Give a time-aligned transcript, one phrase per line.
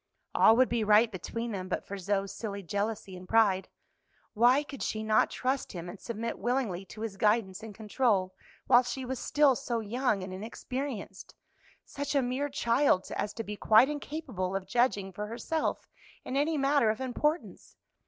[0.33, 3.69] "All would be right between them but for Zoe's silly jealousy and pride.
[4.33, 8.33] Why could she not trust him and submit willingly to his guidance and control
[8.65, 11.35] while she was still so young and inexperienced
[11.85, 15.87] such a mere child as to be quite incapable of judging for herself
[16.25, 17.75] in any matter of importance?